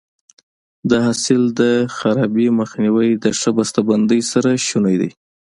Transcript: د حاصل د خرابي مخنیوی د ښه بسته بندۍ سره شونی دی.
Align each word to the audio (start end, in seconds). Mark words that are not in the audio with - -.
د 0.89 0.91
حاصل 1.05 1.41
د 1.59 1.61
خرابي 1.97 2.47
مخنیوی 2.59 3.09
د 3.23 3.25
ښه 3.39 3.49
بسته 3.57 3.79
بندۍ 3.87 4.21
سره 4.31 4.49
شونی 4.67 4.95
دی. 5.01 5.11